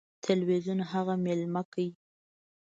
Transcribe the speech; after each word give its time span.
تلویزیون 0.25 0.79
هغه 0.91 1.15
میلمنه 1.25 1.61
کړه. 1.71 1.87